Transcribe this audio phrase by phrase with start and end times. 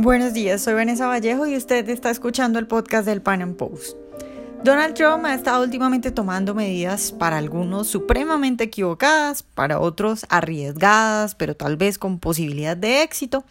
[0.00, 3.96] Buenos días, soy Vanessa Vallejo y usted está escuchando el podcast del Pan Am Post.
[4.62, 11.56] Donald Trump ha estado últimamente tomando medidas para algunos supremamente equivocadas, para otros arriesgadas, pero
[11.56, 13.44] tal vez con posibilidad de éxito.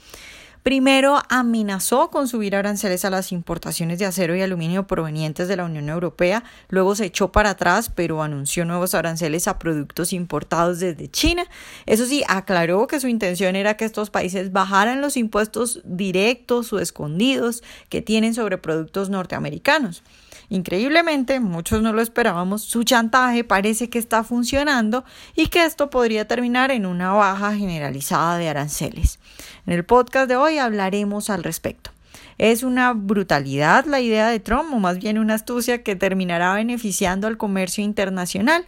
[0.64, 5.66] Primero amenazó con subir aranceles a las importaciones de acero y aluminio provenientes de la
[5.66, 11.10] Unión Europea, luego se echó para atrás, pero anunció nuevos aranceles a productos importados desde
[11.10, 11.46] China.
[11.86, 16.80] Eso sí, aclaró que su intención era que estos países bajaran los impuestos directos o
[16.80, 20.04] escondidos que tienen sobre productos norteamericanos.
[20.50, 25.04] Increíblemente, muchos no lo esperábamos, su chantaje parece que está funcionando
[25.36, 29.20] y que esto podría terminar en una baja generalizada de aranceles.
[29.66, 31.92] En el podcast de hoy hablaremos al respecto.
[32.38, 37.28] ¿Es una brutalidad la idea de Trump o más bien una astucia que terminará beneficiando
[37.28, 38.66] al comercio internacional?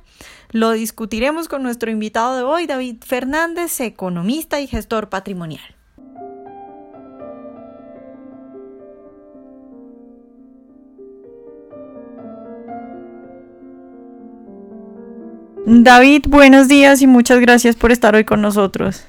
[0.52, 5.76] Lo discutiremos con nuestro invitado de hoy, David Fernández, economista y gestor patrimonial.
[15.72, 19.06] David, buenos días y muchas gracias por estar hoy con nosotros.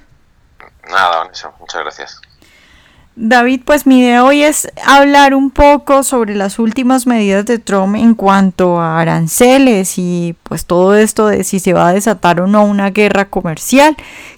[0.90, 2.20] Nada, Vanessa, muchas gracias.
[3.16, 7.96] David, pues mi idea hoy es hablar un poco sobre las últimas medidas de Trump
[7.96, 12.46] en cuanto a aranceles y pues todo esto de si se va a desatar o
[12.46, 13.96] no una guerra comercial.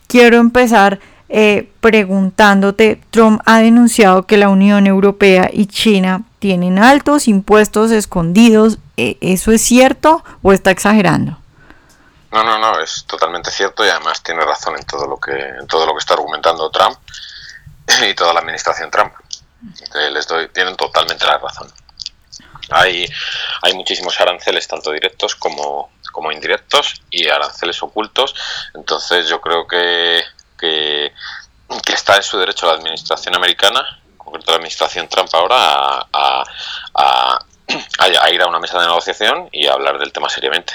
[0.08, 7.28] Quiero empezar eh, preguntándote, Trump ha denunciado que la Unión Europea y China tienen altos
[7.28, 8.78] impuestos escondidos.
[8.96, 11.38] ¿E-, ¿Eso es cierto o está exagerando?
[12.32, 15.66] No, no, no, es totalmente cierto y además tiene razón en todo lo que, en
[15.66, 16.96] todo lo que está argumentando Trump
[18.08, 19.14] y toda la administración Trump.
[20.12, 21.72] Les doy, tienen totalmente la razón.
[22.70, 23.06] Hay,
[23.62, 28.34] hay muchísimos aranceles, tanto directos como, como indirectos, y aranceles ocultos.
[28.74, 30.22] Entonces yo creo que,
[30.58, 31.12] que,
[31.86, 36.44] está en su derecho la administración americana, en concreto la administración Trump ahora, a,
[36.94, 37.44] a
[38.32, 40.74] ir a una mesa de negociación y a hablar del tema seriamente.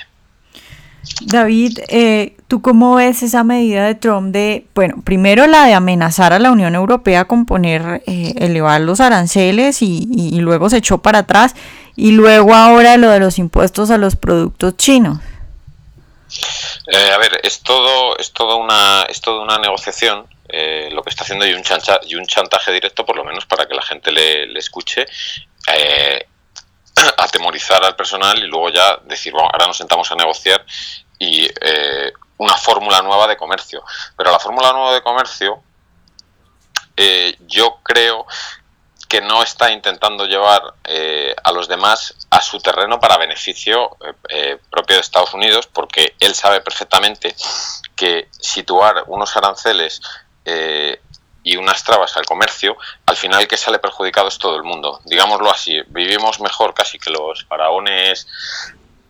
[1.27, 6.31] David, eh, ¿tú cómo ves esa medida de Trump de, bueno, primero la de amenazar
[6.31, 11.19] a la Unión Europea con poner, eh, elevar los aranceles y, luego se echó para
[11.19, 11.53] atrás
[11.97, 15.19] y luego ahora lo de los impuestos a los productos chinos?
[16.93, 20.25] Eh, a ver, es todo, es todo una, es toda una negociación.
[20.91, 21.63] lo que está haciendo y un,
[22.07, 25.05] y un chantaje directo, por lo menos para que la gente le, le escuche
[27.27, 30.65] atemorizar al personal y luego ya decir, bueno, ahora nos sentamos a negociar
[31.19, 33.83] y eh, una fórmula nueva de comercio.
[34.15, 35.61] Pero la fórmula nueva de comercio
[36.95, 38.25] eh, yo creo
[39.07, 43.95] que no está intentando llevar eh, a los demás a su terreno para beneficio
[44.69, 47.33] propio de Estados Unidos, porque él sabe perfectamente
[47.95, 50.01] que situar unos aranceles
[51.47, 52.75] y unas trabas al comercio,
[53.05, 54.99] al final el que sale perjudicado es todo el mundo.
[55.05, 58.27] Digámoslo así, vivimos mejor casi que los faraones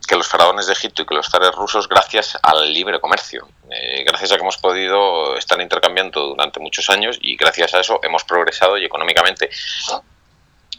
[0.08, 4.06] que los faraones de Egipto y que los zares rusos gracias al libre comercio, eh,
[4.06, 8.24] gracias a que hemos podido estar intercambiando durante muchos años y gracias a eso hemos
[8.24, 9.50] progresado y económicamente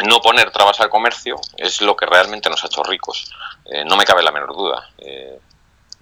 [0.06, 3.30] no poner trabas al comercio es lo que realmente nos ha hecho ricos,
[3.66, 4.88] eh, no me cabe la menor duda.
[4.98, 5.38] Eh,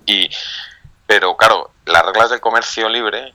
[0.05, 0.31] y,
[1.07, 3.33] pero claro, las reglas del comercio libre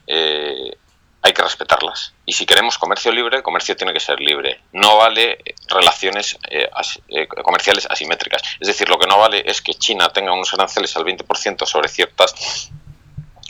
[1.22, 2.12] hay que respetarlas.
[2.26, 4.60] Y si queremos comercio libre, el comercio tiene que ser libre.
[4.72, 5.38] No vale
[5.68, 6.68] relaciones eh,
[7.08, 8.42] eh, comerciales asimétricas.
[8.58, 11.88] Es decir, lo que no vale es que China tenga unos aranceles al 20% sobre
[11.88, 12.70] ciertas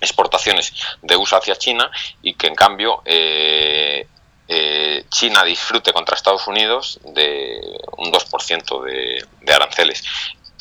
[0.03, 1.91] exportaciones de uso hacia China
[2.23, 4.07] y que en cambio eh,
[5.09, 7.59] China disfrute contra Estados Unidos de
[7.97, 10.05] un 2% de, de aranceles.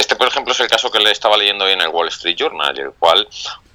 [0.01, 2.35] Este, por ejemplo, es el caso que le estaba leyendo hoy en el Wall Street
[2.35, 3.27] Journal, el cual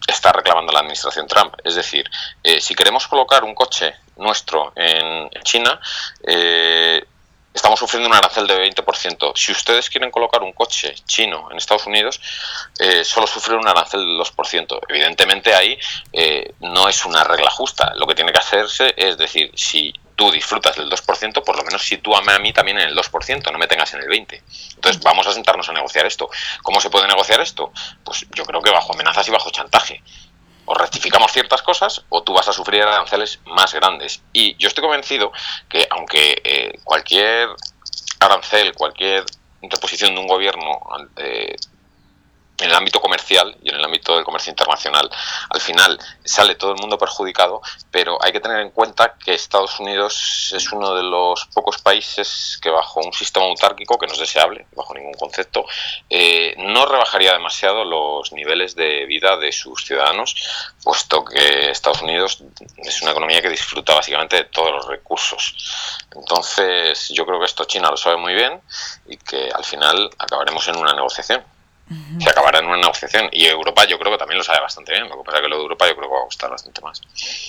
[0.09, 1.55] está reclamando la administración Trump.
[1.63, 2.11] Es decir,
[2.43, 5.79] eh, si queremos colocar un coche nuestro en China,
[6.27, 7.01] eh,
[7.57, 9.33] estamos sufriendo un arancel de 20%.
[9.35, 12.21] Si ustedes quieren colocar un coche chino en Estados Unidos,
[12.79, 14.81] eh, solo sufren un arancel del 2%.
[14.89, 15.79] Evidentemente ahí
[16.61, 17.93] no es una regla justa.
[17.97, 21.83] Lo que tiene que hacerse es decir, si tú disfrutas del 2%, por lo menos
[21.83, 24.43] sitúame a mí también en el 2%, no me tengas en el 20%.
[24.75, 26.29] Entonces vamos a sentarnos a negociar esto.
[26.63, 27.71] ¿Cómo se puede negociar esto?
[28.03, 30.03] Pues yo creo que bajo amenazas y bajo chantaje.
[30.67, 34.23] O rectificamos ciertas cosas o tú vas a sufrir aranceles más grandes.
[34.33, 35.33] Y yo estoy convencido
[35.69, 37.49] que aunque eh, cualquier
[38.21, 39.25] arancel, cualquier
[39.63, 40.81] interposición de un gobierno
[41.17, 41.57] eh,
[42.59, 45.11] en el ámbito comercial y en el ámbito del comercio internacional.
[45.51, 47.61] Al final sale todo el mundo perjudicado,
[47.91, 52.59] pero hay que tener en cuenta que Estados Unidos es uno de los pocos países
[52.63, 55.65] que bajo un sistema autárquico, que no es deseable, bajo ningún concepto,
[56.09, 60.35] eh, no rebajaría demasiado los niveles de vida de sus ciudadanos,
[60.83, 62.43] puesto que Estados Unidos
[62.79, 65.55] es una economía que disfruta básicamente de todos los recursos.
[66.15, 68.61] Entonces yo creo que esto China lo sabe muy bien
[69.07, 71.45] y que al final acabaremos en una negociación
[72.19, 73.29] se acabará en una negociación.
[73.33, 75.09] Y Europa yo creo que también lo sabe bastante bien.
[75.09, 76.81] Lo que pasa es que lo de Europa yo creo que va a gustar bastante
[76.81, 77.03] más.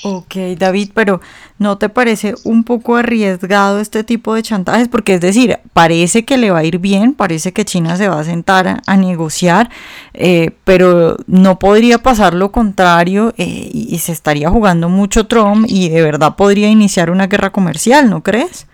[0.04, 1.22] Ok, David, pero
[1.58, 4.88] ¿no te parece un poco arriesgado este tipo de chantajes?
[4.88, 8.20] Porque es decir, parece que le va a ir bien, parece que China se va
[8.20, 9.70] a sentar a, negociar,
[10.14, 15.66] eh, pero no podría pasar lo contrario eh, y, y se estaría jugando mucho Trump
[15.70, 18.68] y de verdad podría iniciar una guerra comercial, ¿no crees?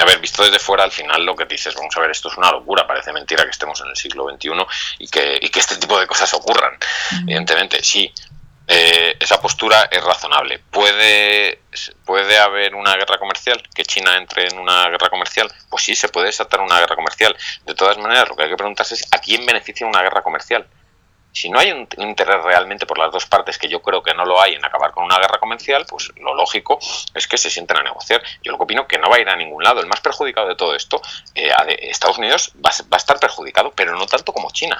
[0.00, 2.50] Haber visto desde fuera, al final lo que dices, vamos a ver, esto es una
[2.50, 4.50] locura, parece mentira que estemos en el siglo XXI
[4.98, 6.76] y que, y que este tipo de cosas ocurran.
[7.22, 8.12] Evidentemente, sí,
[8.72, 10.60] eh, esa postura es razonable.
[10.70, 11.60] ¿Puede,
[12.04, 13.60] ¿Puede haber una guerra comercial?
[13.74, 15.52] ¿Que China entre en una guerra comercial?
[15.68, 17.36] Pues sí, se puede desatar una guerra comercial.
[17.66, 20.68] De todas maneras, lo que hay que preguntarse es ¿a quién beneficia una guerra comercial?
[21.32, 24.24] Si no hay un, interés realmente por las dos partes, que yo creo que no
[24.24, 26.78] lo hay en acabar con una guerra comercial, pues lo lógico
[27.14, 28.22] es que se sienten a negociar.
[28.42, 29.80] Yo lo que opino que no va a ir a ningún lado.
[29.80, 31.00] El más perjudicado de todo esto,
[31.34, 31.50] eh,
[31.82, 34.76] Estados Unidos va, a estar perjudicado, pero no tanto como China.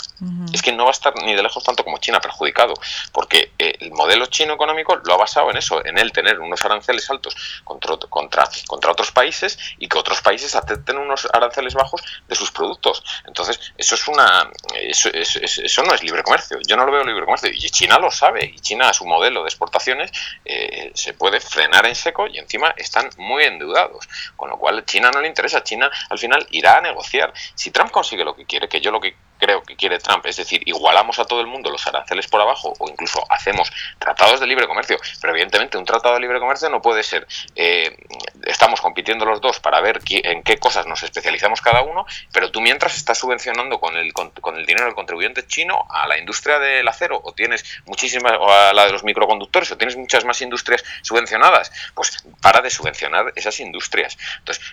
[0.52, 2.74] Es que no va a estar ni de lejos tanto como China perjudicado,
[3.12, 6.64] porque eh, el modelo chino económico lo ha basado en eso, en el tener unos
[6.64, 12.02] aranceles altos contra, contra, contra otros países y que otros países acepten unos aranceles bajos
[12.28, 13.02] de sus productos.
[13.26, 17.24] Entonces, eso es una eso, eso no es libre comercio yo no lo veo libre
[17.24, 17.50] comercio.
[17.50, 18.44] Y China lo sabe.
[18.44, 20.10] Y China, su modelo de exportaciones,
[20.44, 24.08] eh, se puede frenar en seco y encima están muy endeudados.
[24.36, 25.62] Con lo cual, China no le interesa.
[25.62, 27.32] China al final irá a negociar.
[27.54, 30.36] Si Trump consigue lo que quiere, que yo lo que creo que quiere Trump, es
[30.36, 34.46] decir, igualamos a todo el mundo los aranceles por abajo o incluso hacemos tratados de
[34.46, 37.26] libre comercio, pero evidentemente un tratado de libre comercio no puede ser,
[37.56, 37.96] eh,
[38.44, 42.60] estamos compitiendo los dos para ver en qué cosas nos especializamos cada uno, pero tú
[42.60, 46.86] mientras estás subvencionando con el, con, el dinero del contribuyente chino a la industria del
[46.86, 50.84] acero o tienes muchísimas, o a la de los microconductores o tienes muchas más industrias
[51.02, 54.16] subvencionadas, pues para de subvencionar esas industrias.
[54.38, 54.64] Entonces,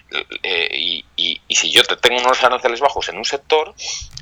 [0.44, 1.06] eh, y,
[1.50, 3.74] si yo te tengo unos aranceles bajos en un sector,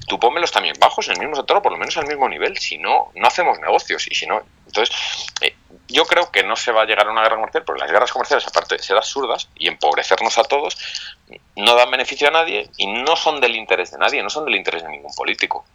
[0.08, 0.20] tú
[0.52, 3.12] también bajos en el mismo sector o por lo menos al mismo nivel, si no,
[3.16, 4.96] no hacemos negocios y si no, entonces
[5.42, 5.56] eh,
[5.88, 8.12] yo creo que no se va a llegar a una guerra comercial, porque las guerras
[8.12, 10.78] comerciales aparte de ser absurdas y empobrecernos a todos,
[11.56, 14.56] no dan beneficio a nadie y no son del interés de nadie, no son del
[14.56, 15.66] interés de ningún político.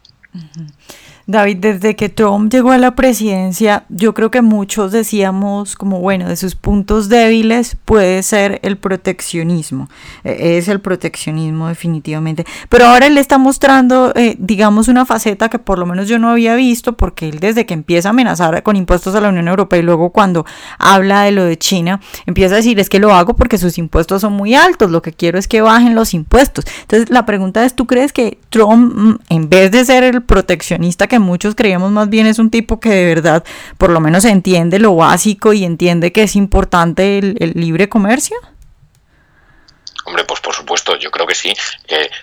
[1.31, 6.29] David, desde que Trump llegó a la presidencia, yo creo que muchos decíamos como, bueno,
[6.29, 9.89] de sus puntos débiles puede ser el proteccionismo.
[10.25, 12.45] E, es el proteccionismo definitivamente.
[12.69, 16.31] Pero ahora él está mostrando, eh, digamos, una faceta que por lo menos yo no
[16.31, 19.79] había visto, porque él desde que empieza a amenazar con impuestos a la Unión Europea
[19.79, 20.45] y luego cuando
[20.79, 24.23] habla de lo de China, empieza a decir, es que lo hago porque sus impuestos
[24.23, 26.65] son muy altos, lo que quiero es que bajen los impuestos.
[26.83, 31.07] Entonces, la pregunta es, ¿tú crees que Trump, mm, en vez de ser el proteccionista
[31.07, 33.45] que muchos creíamos más bien es un tipo que de verdad
[33.79, 38.37] por lo menos entiende lo básico y entiende que es importante el, libre comercio?
[40.07, 41.53] Hombre, pues por supuesto, yo creo que sí.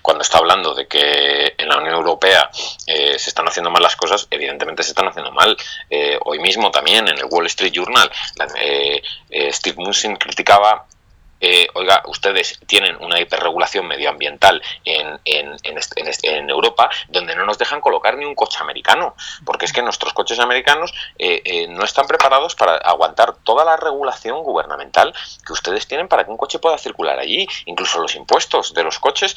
[0.02, 2.50] cuando está hablando de que en la Unión Europea
[2.88, 5.56] eh, se están haciendo mal las cosas, evidentemente se están haciendo mal.
[5.90, 8.12] Eh, hoy mismo también en el Wall Street Journal,
[8.60, 9.02] eh,
[9.52, 10.87] Steve Musin criticaba
[11.40, 17.82] eh, oiga, ustedes tienen una hiperregulación medioambiental en, en, en, Europa donde no nos dejan
[17.82, 22.08] colocar ni un coche americano, porque es que nuestros coches americanos eh, eh, no están
[22.08, 25.14] preparados para aguantar toda la regulación gubernamental
[25.46, 27.48] que ustedes tienen para que un coche pueda circular allí.
[27.66, 29.36] Incluso los impuestos de los coches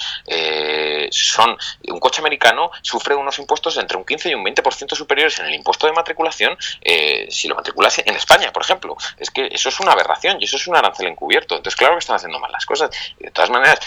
[1.10, 1.56] son,
[1.88, 5.54] un coche americano sufre unos impuestos entre un 15 y un 20% superiores en el
[5.54, 6.56] impuesto de matriculación
[7.28, 8.96] si lo matriculase en España, por ejemplo.
[9.18, 11.56] Es que eso es una aberración y eso es un arancel encubierto.
[11.56, 12.90] Entonces, claro, que están haciendo mal las cosas.
[13.18, 13.78] De todas maneras,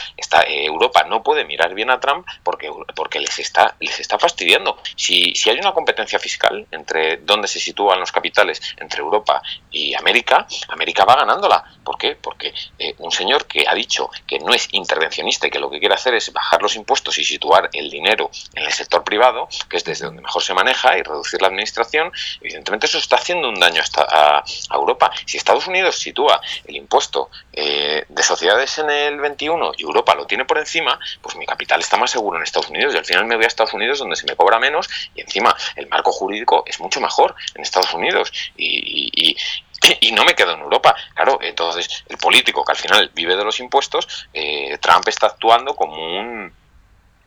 [0.48, 4.78] eh, Europa no puede mirar bien a Trump porque, porque les, está, les está fastidiando.
[4.96, 9.42] Si, si hay una competencia fiscal entre dónde se sitúan los capitales entre Europa
[9.72, 11.64] y América, América va ganándola.
[11.84, 12.16] ¿Por qué?
[12.16, 15.80] Porque eh, un señor que ha dicho que no es intervencionista y que lo que
[15.80, 19.78] quiere hacer es bajar los impuestos y situar el dinero en el sector privado, que
[19.78, 23.60] es desde donde mejor se maneja, y reducir la administración, evidentemente eso está haciendo un
[23.60, 24.44] daño hasta a,
[24.74, 25.12] Europa.
[25.26, 30.26] Si Estados Unidos sitúa el impuesto eh, de sociedades en el 21 y Europa lo
[30.26, 33.26] tiene por encima, pues mi capital está más seguro en Estados Unidos y al final
[33.26, 36.64] me voy a Estados Unidos donde se me cobra menos y encima el marco jurídico
[36.66, 39.36] es mucho mejor en Estados Unidos y,
[40.14, 40.96] no me quedo en Europa.
[41.16, 45.76] Claro, entonces el político que al final vive de los impuestos, eh, Trump está actuando
[45.76, 46.54] como un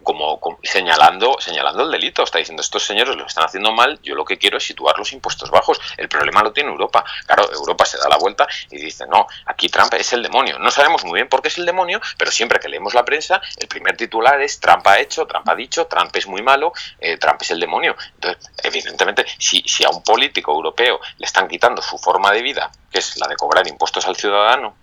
[0.06, 2.22] como, señalando, señalando el delito.
[2.22, 5.12] Está diciendo, estos señores lo están haciendo mal, yo lo que quiero es situar los
[5.12, 5.80] impuestos bajos.
[5.96, 7.04] El problema lo tiene Europa.
[7.26, 10.60] Claro, Europa se da la vuelta y dice, no, aquí Trump es el demonio.
[10.60, 13.42] No sabemos muy bien por qué es el demonio, pero siempre que leemos la prensa,
[13.56, 17.16] el primer titular es Trump ha hecho, Trump ha dicho, Trump es muy malo, eh,
[17.16, 17.96] Trump es el demonio.
[18.14, 22.70] Entonces, evidentemente, si, si a un político europeo le están quitando su forma de vida,
[22.92, 24.76] que es la de cobrar impuestos al ciudadano,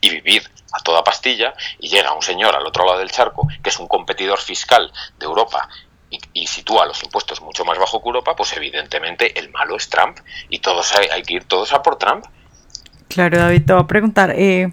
[0.00, 3.70] y vivir a toda pastilla y llega un señor al otro lado del charco, que
[3.70, 5.68] es un competidor fiscal de Europa
[6.32, 10.18] y, sitúa los impuestos mucho más bajo que Europa, pues evidentemente el malo es Trump
[10.48, 12.24] y todos hay, hay que ir todos a por Trump.
[13.08, 14.72] Claro, David, te voy a preguntar, eh,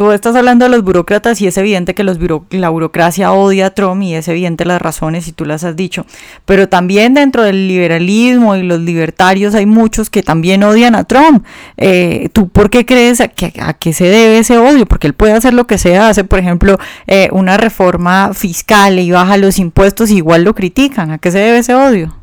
[0.00, 4.02] Tú estás hablando de los burócratas y es evidente que la burocracia odia a Trump
[4.02, 6.06] y es evidente las razones y tú las has dicho.
[6.46, 11.44] Pero también dentro del liberalismo y los libertarios hay muchos que también odian a Trump.
[11.76, 14.86] Eh, ¿Tú por qué crees a, que, qué se debe ese odio?
[14.86, 19.10] Porque él puede hacer lo que sea, hace por ejemplo eh, una reforma fiscal y
[19.10, 21.10] baja los impuestos y igual lo critican.
[21.10, 22.16] ¿A qué se debe ese odio?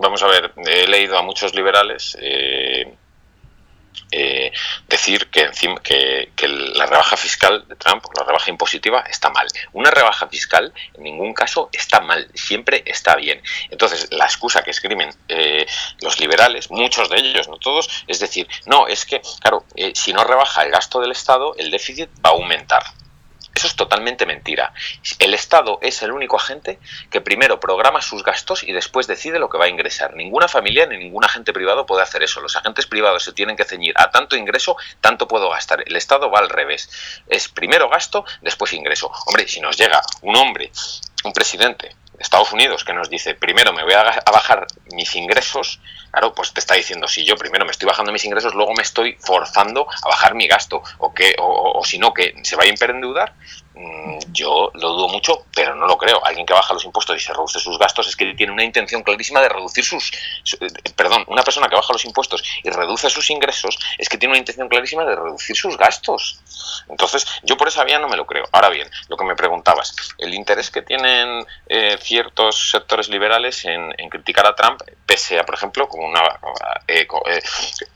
[0.00, 2.16] Vamos a ver, he leído a muchos liberales.
[2.22, 2.94] Eh
[4.10, 4.52] eh,
[4.88, 6.30] decir que, encima, que,
[6.74, 9.46] la rebaja fiscal de Trump, la rebaja impositiva, está mal.
[9.72, 13.42] Una rebaja fiscal en ningún caso está mal, siempre está bien.
[13.70, 15.66] Entonces, la excusa que escriben eh,
[16.00, 20.12] los liberales, muchos de ellos, no todos, es decir, no, es que, claro, eh, si
[20.12, 22.84] no rebaja el gasto del Estado, el déficit va a aumentar.
[23.54, 24.72] Eso es totalmente mentira.
[25.20, 26.80] El Estado es el único agente
[27.10, 30.16] que primero programa sus gastos y después decide lo que va a ingresar.
[30.16, 32.40] Ninguna familia ni ningún agente privado puede hacer eso.
[32.40, 35.84] Los agentes privados se tienen que ceñir a tanto ingreso, tanto puedo gastar.
[35.86, 37.22] El Estado va al revés.
[37.28, 39.10] Es primero gasto, después ingreso.
[39.26, 40.72] Hombre, si nos llega un hombre,
[41.22, 45.80] un presidente de Estados Unidos que nos dice, primero me voy a bajar mis ingresos,
[46.14, 48.84] Claro, pues te está diciendo, si yo primero me estoy bajando mis ingresos, luego me
[48.84, 52.74] estoy forzando a bajar mi gasto, o que, o, si no, que se vaya a
[52.74, 53.63] hiperendeudar, mm,
[54.28, 56.24] yo lo dudo mucho, pero no lo creo.
[56.24, 59.02] Alguien que baja los impuestos y se reduce sus gastos es que tiene una intención
[59.02, 60.12] clarísima de reducir sus...
[60.60, 64.32] Eh, perdón, una persona que baja los impuestos y reduce sus ingresos es que tiene
[64.32, 66.40] una intención clarísima de reducir sus gastos.
[66.88, 68.44] Entonces, yo por esa vía no me lo creo.
[68.52, 73.92] Ahora bien, lo que me preguntabas, el interés que tienen eh, ciertos sectores liberales en,
[73.98, 76.22] en criticar a Trump, pese a, por ejemplo, como una,
[76.86, 77.42] eh, eh,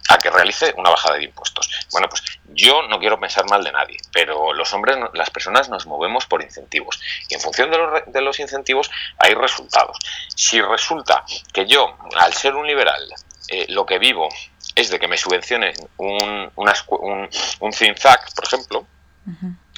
[0.09, 1.69] a que realice una bajada de impuestos.
[1.93, 5.87] Bueno, pues yo no quiero pensar mal de nadie, pero los hombres, las personas nos
[5.87, 9.99] movemos por incentivos y en función de los, de los incentivos hay resultados.
[10.35, 13.03] Si resulta que yo, al ser un liberal,
[13.49, 14.29] eh, lo que vivo
[14.75, 18.87] es de que me subvencionen un, un, un CINZAC, por ejemplo,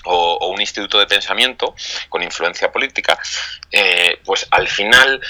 [0.04, 1.75] o, un instituto de pensamiento
[2.08, 3.18] con influencia política,
[4.25, 5.20] pues al final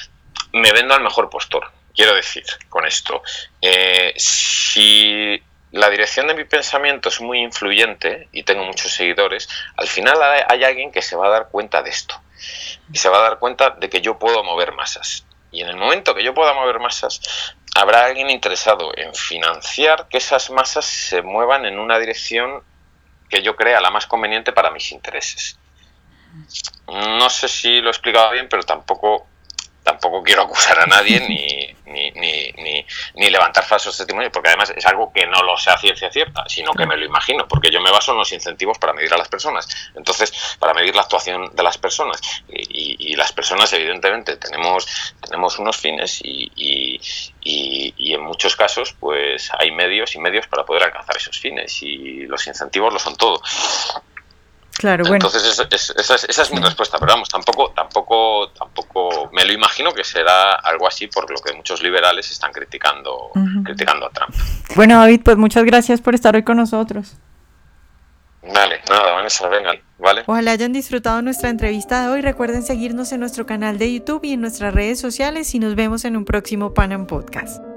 [0.53, 1.71] me vendo al mejor postor.
[1.95, 3.23] Quiero decir con esto,
[3.61, 5.43] eh, si
[5.73, 10.19] la dirección de mi pensamiento es muy influyente y tengo muchos seguidores, al final
[10.49, 12.21] hay alguien que se va a dar cuenta de esto
[12.93, 15.25] y se va a dar cuenta de que yo puedo mover masas.
[15.53, 17.21] Y en el momento que yo pueda mover masas,
[17.75, 22.63] habrá alguien interesado en financiar que esas masas se muevan en una dirección
[23.29, 25.59] que yo crea la más conveniente para mis intereses.
[26.89, 29.27] No sé si lo he explicado bien, pero tampoco
[29.83, 34.85] tampoco quiero acusar a nadie ni, ni, ni, ni, levantar falsos testimonios, porque además es
[34.87, 37.81] algo que no lo sé a ciencia cierta, sino que me lo imagino, porque yo
[37.81, 39.69] me baso en los incentivos para medir a las personas.
[39.95, 42.21] Entonces, para medir la actuación de las personas.
[42.49, 44.87] Y, las personas, evidentemente, tenemos,
[45.21, 47.01] tenemos unos fines y, y,
[47.43, 51.83] y, en muchos casos, pues hay medios y medios para poder alcanzar esos fines.
[51.83, 53.43] Y los incentivos lo son todo.
[54.81, 55.27] Claro, bueno.
[55.27, 60.55] Entonces esa, es, mi respuesta, pero vamos, tampoco, tampoco, tampoco me lo imagino que será
[60.55, 63.31] algo así por lo que muchos liberales están criticando,
[63.63, 64.35] criticando a Trump.
[64.75, 67.13] Bueno, David, pues muchas gracias por estar hoy con nosotros.
[68.43, 70.23] Vale, nada, Vanessa, vengan, vale.
[70.27, 72.23] Ojalá hayan disfrutado nuestra entrevista de hoy.
[72.23, 76.07] Recuerden seguirnos en nuestro canal de YouTube y en nuestras redes sociales y nos vemos
[76.07, 77.70] en un próximo Panam Podcast.